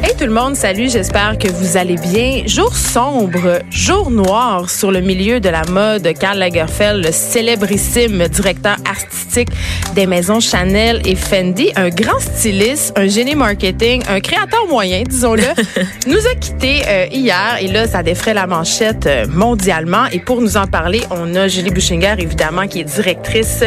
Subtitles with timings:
[0.00, 2.42] Hey tout le monde, salut, j'espère que vous allez bien.
[2.46, 6.08] Jour sombre, jour noir sur le milieu de la mode.
[6.18, 9.48] Karl Lagerfeld, le célébrissime directeur artistique
[9.94, 15.42] des maisons Chanel et Fendi, un grand styliste, un génie marketing, un créateur moyen, disons-le,
[16.06, 20.06] nous a quittés euh, hier et là, ça défrait la manchette euh, mondialement.
[20.12, 23.64] Et pour nous en parler, on a Julie Bouchinger, évidemment, qui est directrice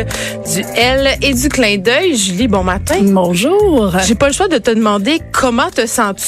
[0.54, 2.16] du L et du clin d'œil.
[2.16, 3.00] Julie, bon matin.
[3.02, 3.98] Bonjour.
[4.08, 6.21] J'ai pas le choix de te demander comment te sens-tu?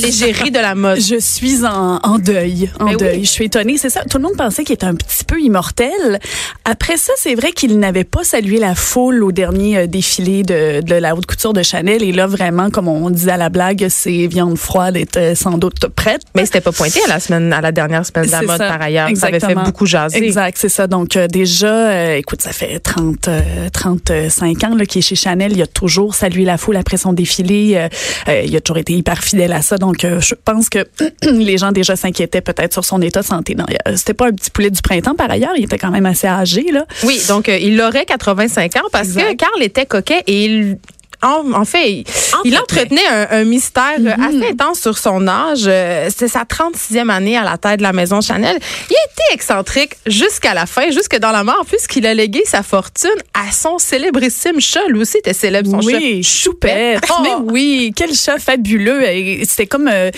[0.00, 1.00] L'égérie de la mode?
[1.00, 3.18] Je suis en, en deuil, en Mais deuil.
[3.18, 3.24] oui.
[3.24, 4.02] Je suis étonnée, c'est ça.
[4.08, 6.18] Tout le monde pensait qu'il était un petit peu immortel.
[6.64, 10.80] Après ça, c'est vrai qu'il n'avait pas salué la foule au dernier euh, défilé de,
[10.80, 12.02] de la haute couture de Chanel.
[12.02, 15.86] Et là, vraiment, comme on disait à la blague, ses viandes froides étaient sans doute
[15.88, 16.22] prêtes.
[16.34, 18.68] Mais c'était pas pointé à la semaine, à la dernière semaine de la mode ça.
[18.68, 19.08] par ailleurs.
[19.14, 19.64] Ça avait fait Exactement.
[19.64, 20.18] beaucoup jaser.
[20.24, 20.86] Exact, c'est ça.
[20.86, 25.14] Donc euh, déjà, euh, écoute, ça fait 30, euh, 35 ans là, qu'il est chez
[25.16, 25.52] Chanel.
[25.52, 27.74] Il a toujours salué la foule après son défilé.
[27.76, 27.88] Euh,
[28.28, 29.76] euh, il a toujours été hyper fidèle à ça.
[29.78, 30.86] Donc euh, je pense que
[31.22, 33.54] les gens déjà s'inquiétaient peut-être sur son état de santé.
[33.54, 35.52] Non, euh, c'était pas un petit poulet du printemps par ailleurs.
[35.56, 36.86] Il était quand même assez âgé là.
[37.04, 39.34] Oui, donc euh, il aurait 85 ans parce que.
[39.34, 40.78] Karl était coquet et il
[41.24, 42.04] en, en fait, il,
[42.44, 45.64] il entretenait un, un mystère euh, assez intense sur son âge.
[45.66, 48.56] Euh, C'est sa 36e année à la tête de la maison Chanel.
[48.90, 52.62] Il a été excentrique jusqu'à la fin, jusque dans la mort, puisqu'il a légué sa
[52.62, 54.86] fortune à son célébrissime chat.
[54.88, 56.42] Lui aussi était célèbre, son oui, chat.
[56.44, 57.04] Choupette.
[57.10, 57.22] Oh!
[57.22, 59.02] Mais oui, quel chat fabuleux.
[59.44, 60.10] C'était comme, euh,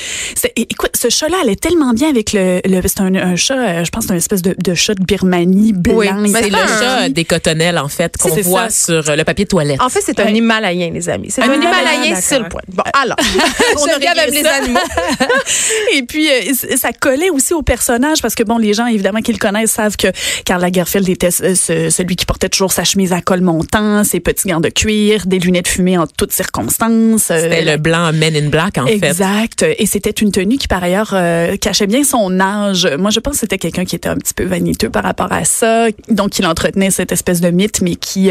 [0.57, 3.91] écoute, ce chat-là allait tellement bien avec le, le c'est un, un chat, euh, je
[3.91, 5.95] pense, que c'est une espèce de, de chat de Birmanie blanc.
[5.97, 9.03] Oui, c'est le un- chat des cotonnelles, en fait, qu'on voit ça.
[9.03, 9.81] sur le papier de toilette.
[9.81, 10.27] En fait, c'est un.
[10.27, 11.29] Himalayen, les amis.
[11.31, 12.61] C'est un, Himalayen sur le point.
[12.69, 13.17] Bon, alors,
[13.77, 14.79] on regarde avec les animaux.
[15.95, 19.33] Et puis, euh, ça collait aussi au personnage parce que, bon, les gens, évidemment, qui
[19.33, 20.09] le connaissent savent que
[20.45, 24.21] Karl Lagerfeld était ce- ce- celui qui portait toujours sa chemise à col montant, ses
[24.21, 27.31] petits gants de cuir, des lunettes fumées en toutes circonstances.
[27.31, 28.95] euh, C'était le blanc Men in Black, en fait.
[28.95, 29.65] Exact.
[29.79, 32.87] Et c'était une tenue qui, par ailleurs, euh, cachait bien son âge.
[32.99, 35.45] Moi, je pense que c'était quelqu'un qui était un petit peu vaniteux par rapport à
[35.45, 35.87] ça.
[36.09, 38.31] Donc, il entretenait cette espèce de mythe, mais qui,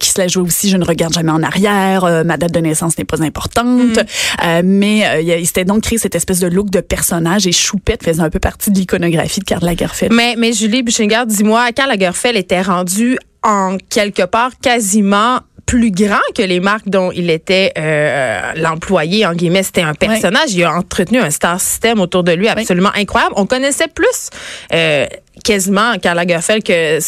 [0.00, 2.58] qui se la jouait aussi, je ne regarde jamais en arrière, euh, ma date de
[2.58, 3.98] naissance n'est pas importante.
[4.44, 8.02] Euh, mais euh, il s'était donc créé cette espèce de look de personnage et Choupette
[8.02, 10.12] faisait un peu partie de l'iconographie de Karl Lagerfeld.
[10.12, 16.20] Mais, mais Julie Buchinger, dis-moi, Karl Lagerfeld était rendu en quelque part quasiment plus grand
[16.34, 20.52] que les marques dont il était euh, l'employé, en guillemets, c'était un personnage.
[20.52, 23.34] Il a entretenu un star system autour de lui absolument incroyable.
[23.36, 24.30] On connaissait plus
[24.72, 25.06] euh,
[25.42, 26.98] quasiment Karl Lagerfeld que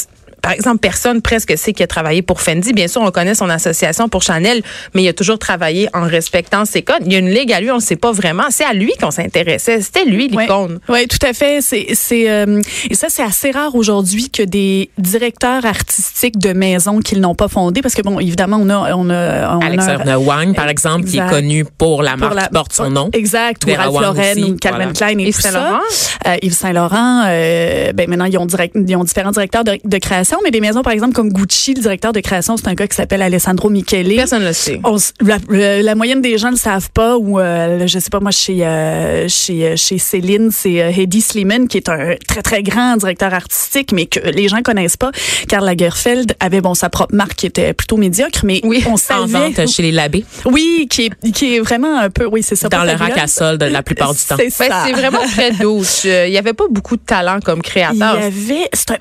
[0.47, 2.73] par exemple, personne presque sait qu'il a travaillé pour Fendi.
[2.73, 4.63] Bien sûr, on connaît son association pour Chanel,
[4.95, 7.03] mais il a toujours travaillé en respectant ses codes.
[7.05, 8.45] Il y a une ligue à lui, on ne sait pas vraiment.
[8.51, 9.81] C'est à lui qu'on s'intéressait.
[9.81, 10.79] C'était lui l'icône.
[10.89, 11.61] Oui, ouais, tout à fait.
[11.61, 17.01] C'est, c'est, euh, et ça, c'est assez rare aujourd'hui que des directeurs artistiques de maisons
[17.01, 20.19] qu'ils n'ont pas fondées, parce que bon, évidemment, on a, on a, on a- Alexandra
[20.19, 23.11] Wang, par exemple, qui est connu pour la marque pour la- qui porte son nom.
[23.13, 24.93] Exact, ou Vera Ralph Wang Lauren, aussi, ou Calvin voilà.
[24.93, 25.51] Klein et Yves tout ça.
[25.51, 25.81] Saint-Laurent?
[26.27, 27.23] Euh, Yves Saint Laurent.
[27.27, 30.61] Euh, ben maintenant ils ont direct, ils ont différents directeurs de, de création, mais des
[30.61, 33.71] maisons par exemple comme Gucci, le directeur de création, c'est un gars qui s'appelle Alessandro
[33.71, 34.15] Michele.
[34.17, 34.81] Personne ne le sait.
[34.85, 38.11] On la, la- la moyenne des gens ne le savent pas ou euh, je sais
[38.11, 42.15] pas moi chez euh, chez euh, chez Céline c'est euh, Hedy Slimane qui est un
[42.27, 45.11] très très grand directeur artistique mais que les gens connaissent pas
[45.49, 48.97] Karl Lagerfeld avait bon sa propre marque qui était plutôt médiocre mais Oui, on En
[48.97, 52.57] savait vente chez les labés, oui qui est qui est vraiment un peu oui c'est
[52.57, 54.37] ça dans le rack à solde la plupart du temps.
[54.39, 56.03] C'est Ben, vraiment très douce.
[56.07, 58.17] Euh, Il y avait pas beaucoup de talent comme Il y créateur.
[58.17, 58.97] avait, un-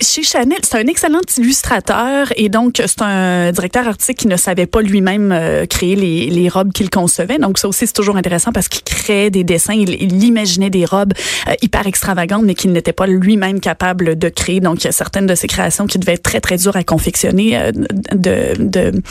[0.00, 4.66] chez Chanel, c'est un excellent illustrateur et donc c'est un directeur artistique qui ne savait
[4.66, 7.38] pas lui-même euh, créer les, robes qu'il concevait.
[7.38, 11.12] Donc ça aussi c'est toujours intéressant parce qu'il créait des dessins, il, imaginait des robes
[11.48, 14.60] euh, hyper extravagantes mais qu'il n'était pas lui-même capable de créer.
[14.60, 16.82] Donc il y a certaines de ses créations qui devaient être très très dures à
[16.82, 17.72] confectionner euh,
[18.12, 19.02] de, de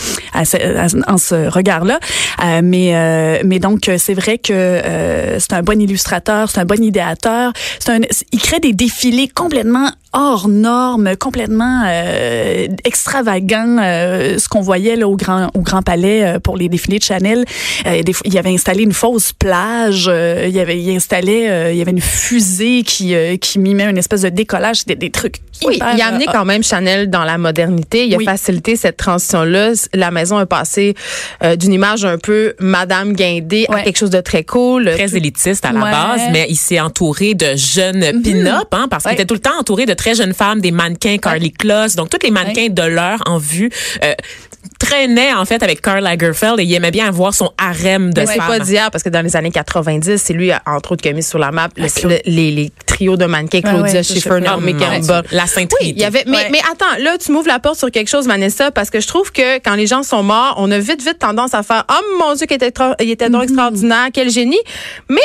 [1.07, 1.99] en ce regard-là.
[2.61, 4.81] Mais mais donc c'est vrai que
[5.39, 7.53] c'est un bon illustrateur, c'est un bon idéateur,
[7.87, 7.99] un
[8.31, 11.38] il crée des défilés complètement hors normes, complètement
[11.87, 13.77] euh, extravagants.
[13.79, 17.03] euh, ce qu'on voyait là au grand au Grand Palais euh, pour les défilés de
[17.03, 17.45] Chanel,
[17.85, 21.91] euh, des il avait installé une fausse plage, il avait il installait il y avait
[21.91, 26.01] une fusée qui qui mimait une espèce de décollage, des, des trucs Oui, hyper, il
[26.01, 28.05] a amené quand même Chanel dans la modernité.
[28.07, 29.73] Il a facilité cette transition-là.
[29.93, 30.95] La maison a passé
[31.43, 34.89] euh, d'une image un peu Madame Guindé à quelque chose de très cool.
[34.95, 35.91] Très élitiste à la Ouais.
[35.91, 39.57] base, mais il s'est entouré de jeunes pin-up, hein, parce qu'il était tout le temps
[39.59, 43.19] entouré de très jeunes femmes, des mannequins Carly Kloss, donc tous les mannequins de l'heure
[43.25, 43.69] en vue.
[44.03, 44.13] Euh,
[44.79, 48.27] traînait en fait avec Karl Lagerfeld et il aimait bien avoir son harem de Mais
[48.27, 48.47] c'est femmes.
[48.47, 51.23] pas d'hier parce que dans les années 90, c'est lui entre autres qui a mis
[51.23, 52.11] sur la map le- Claude.
[52.11, 55.23] le- les, les trios de mannequins Claudia ouais, Schiffer, Naomi Campbell.
[55.31, 56.49] La Sainte Oui, il y avait mais, Ouais.
[56.51, 59.31] mais attends, là tu m'ouvres la porte sur quelque chose Vanessa parce que je trouve
[59.31, 62.33] que quand les gens sont morts, on a vite vite tendance à faire "Oh mon
[62.35, 63.31] dieu, qu'il était il était Mm-hmm.
[63.31, 64.59] donc extraordinaire, quel génie."
[65.09, 65.17] Mais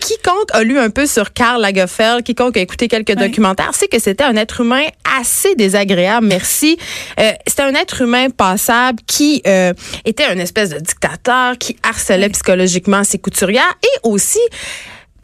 [0.00, 3.98] quiconque a lu un peu sur Karl Lagerfeld, quiconque a écouté quelques documentaires, sait que
[3.98, 4.84] c'était un être humain
[5.18, 6.26] assez désagréable.
[6.26, 6.78] Merci.
[7.18, 9.72] Euh, c'était un être humain passable qui euh,
[10.04, 14.40] était une espèce de dictateur, qui harcelait psychologiquement ses couturières et aussi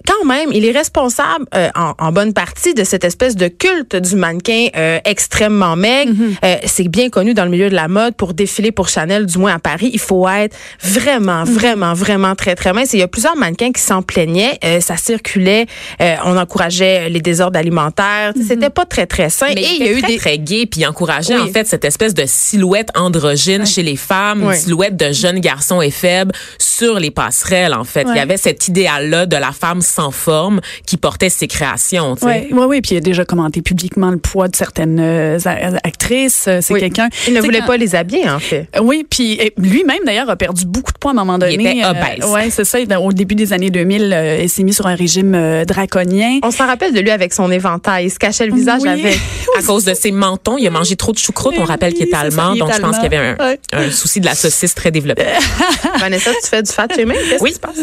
[0.07, 3.97] quand même, il est responsable euh, en, en bonne partie de cette espèce de culte
[3.97, 6.13] du mannequin euh, extrêmement maigre.
[6.45, 9.39] Euh, c'est bien connu dans le milieu de la mode pour défiler pour Chanel, du
[9.39, 9.91] moins à Paris.
[9.93, 12.93] Il faut être vraiment, vraiment, vraiment très, très mince.
[12.95, 14.59] Et il y a plusieurs mannequins qui s'en plaignaient.
[14.65, 15.67] Euh, ça circulait.
[16.01, 18.33] euh, on encourageait les désordres alimentaires.
[18.47, 19.47] C'était pas très, très sain.
[19.55, 20.19] Mais Et il, y a eu très, des...
[20.19, 21.49] très gay puis encourageait Oui.
[21.49, 24.55] en fait cette espèce de silhouette androgyne chez les femmes, Oui.
[24.55, 28.07] une silhouette de jeunes garçons et faibles sur les passerelles en fait.
[28.11, 32.17] Il y avait cet idéal là de la femme sans forme qui portait ses créations.
[32.23, 32.81] Oui, oui, oui.
[32.81, 35.39] Puis il a déjà commenté publiquement le poids de certaines euh,
[35.85, 36.47] actrices.
[36.49, 36.81] Euh, C'est Oui.
[36.81, 37.09] quelqu'un.
[37.29, 38.69] Il ne voulait quand- pas les habiller, en fait.
[38.83, 41.55] Oui, puis lui-même d'ailleurs a perdu beaucoup de poids à un moment donné.
[41.55, 42.25] était obèse.
[42.31, 42.79] ouais, c'est ça.
[43.01, 46.39] Au début des années 2000, euh, il s'est mis sur un régime euh, draconien.
[46.43, 48.07] On s'en rappelle de lui avec son éventail.
[48.07, 48.89] Il se cachait le visage Oui.
[48.89, 49.19] avec.
[49.59, 51.55] À cause de ses mentons, il a mangé trop de choucroute.
[51.57, 53.17] On Oui, rappelle qu'il est ça, allemand, il est donc je pense qu'il y avait
[53.17, 53.45] un, allemand.
[53.45, 53.59] Ouais.
[53.73, 55.23] un souci de la saucisse très développé.
[56.01, 57.17] Vanessa, tu fais du fat shaming?
[57.31, 57.51] Qu'est-ce Oui.
[57.51, 57.77] qui se passe?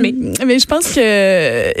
[0.00, 0.12] mais,
[0.46, 1.00] mais je pense que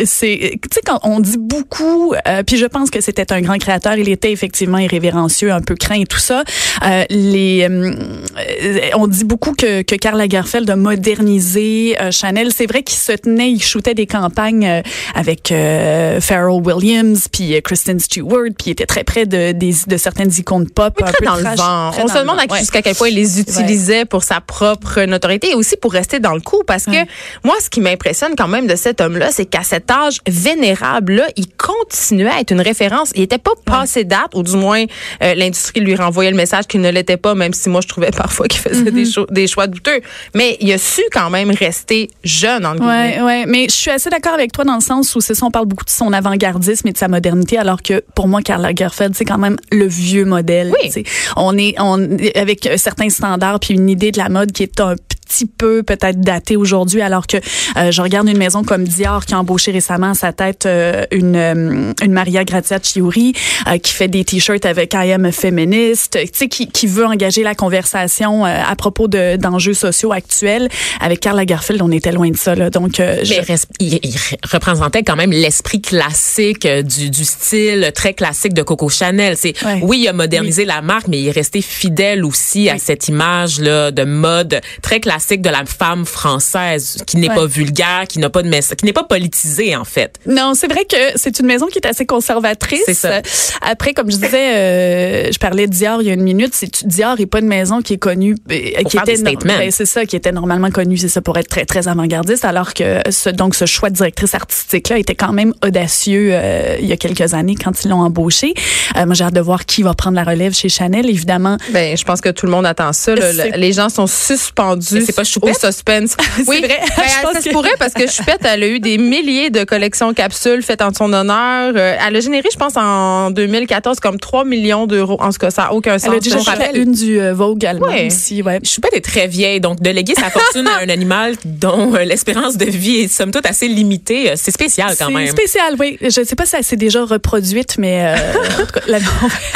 [0.04, 3.58] c'est, tu sais, quand on dit beaucoup, euh, puis je pense que c'était un grand
[3.58, 6.44] créateur, il était effectivement irrévérencieux, un peu craint et tout ça.
[6.84, 7.92] Euh, les, euh,
[8.38, 12.52] euh, on dit beaucoup que, que Karl Lagerfeld a modernisé euh, Chanel.
[12.52, 14.82] C'est vrai qu'il se tenait, il shootait des campagnes euh,
[15.14, 19.74] avec euh, Pharrell Williams, puis euh, Kristen Stewart, puis il était très près de, des,
[19.86, 20.94] de certaines icônes pop.
[21.00, 21.90] Oui, un très peu dans le vent.
[21.92, 22.58] très On se demande ouais.
[22.58, 26.34] jusqu'à quel point il les utilisait pour sa propre notoriété et aussi pour rester dans
[26.34, 26.62] le coup.
[26.66, 27.04] Parce que
[27.44, 31.46] moi, ce qui m'impressionne quand même de cet homme-là, c'est qu'à cet âge vénérable-là, il
[31.56, 33.10] continuait à être une référence.
[33.14, 34.84] Il était pas passé date, ou du moins,
[35.22, 38.10] euh, l'industrie lui renvoyait le message qu'il ne l'était pas, même si moi, je trouvais
[38.16, 40.00] parfois qu'il faisait des, cho- des choix douteux.
[40.34, 43.18] Mais il a su quand même rester jeune, en guillemets.
[43.18, 45.46] Ouais, ouais, mais je suis assez d'accord avec toi dans le sens où c'est ça,
[45.46, 48.62] on parle beaucoup de son avant-gardisme et de sa modernité, alors que pour moi, Karl
[48.62, 50.72] Lagerfeld, c'est quand même le vieux modèle.
[50.82, 51.04] Oui.
[51.36, 54.94] On est, on avec certains standards puis une idée de la mode qui est un
[54.94, 57.36] petit peu peut-être datée aujourd'hui, alors que
[57.76, 61.04] euh, je regarde une maison comme Dior qui a embauché récemment à sa tête euh,
[61.10, 63.32] une euh, une Maria Grazia Chiuri
[63.68, 67.06] euh, qui fait des t-shirts avec I am a feminist, tu sais qui, qui veut
[67.06, 70.68] engager la conversation euh, à propos de d'enjeux sociaux actuels.
[71.00, 72.70] Avec Karl Lagerfeld, on était loin de ça là.
[72.70, 73.32] Donc euh, je-
[73.80, 74.14] il il,
[74.50, 79.36] représentait quand même l'esprit classique du, du style très classique de Coco Chanel.
[79.36, 79.78] C'est Ouais.
[79.82, 83.60] oui, il a modernisé la marque, mais il est resté fidèle aussi à cette image
[83.60, 87.34] là de mode très classique de la femme française qui n'est Ouais.
[87.34, 90.16] pas vulgaire, qui n'a pas de message, qui n'est pas politisée en fait.
[90.26, 92.82] Non, c'est vrai que c'est une maison qui est assez conservatrice.
[92.86, 93.22] C'est ça.
[93.62, 96.52] Après, comme je disais, euh, je parlais de Dior il y a une minute.
[96.54, 100.04] C'est Dior est pas une maison qui est connue, euh, qui était ben, c'est ça,
[100.06, 103.54] qui était normalement connue, c'est ça pour être très très avant-gardiste, alors que ce, donc
[103.54, 107.34] ce choix de directrice artistique là était quand même audacieux euh, il y a quelques
[107.34, 108.54] années quand ils l'ont embauché.
[108.96, 111.56] Euh, moi, j'ai hâte de voir qui va prendre la relève chez Chanel, évidemment.
[111.70, 113.14] Ben, je pense que tout le monde attend ça.
[113.14, 113.56] là.
[113.56, 115.60] Les gens sont suspendus c'est pas au Choupette?
[115.60, 116.16] suspense.
[116.46, 116.80] oui, vrai.
[116.96, 119.64] Ben, Je pense ça se pourrait parce que Choupette, elle a eu des milliers de
[119.64, 121.72] collections capsules faites en son honneur.
[121.76, 125.16] Euh, Elle a généré, je pense, en 2014 comme 3 millions d'euros.
[125.20, 126.08] En tout cas, ça n'a aucun sens.
[126.10, 128.06] Elle a déjà Je fait rappelle- une du euh, Vogue allemand Ouais.
[128.06, 128.60] aussi, ouais.
[128.80, 132.56] Pas des très vieille, donc de léguer sa fortune à un animal dont euh, l'espérance
[132.56, 135.26] de vie est somme toute assez limitée, euh, c'est spécial quand C'est même.
[135.28, 135.98] spécial, oui.
[136.00, 138.16] Je ne sais pas si elle s'est déjà reproduite, mais euh,
[138.62, 138.98] en tout cas, la-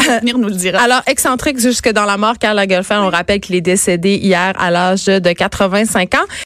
[0.08, 0.78] l'avenir nous le dira.
[0.80, 4.70] Alors, excentrique jusque dans la mort, Karl Lagerfeld, on rappelle qu'il est décédé hier à
[4.70, 5.06] l'âge
[5.36, 6.26] de 85 ans.